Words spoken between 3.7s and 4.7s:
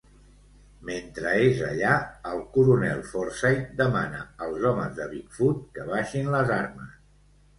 demana als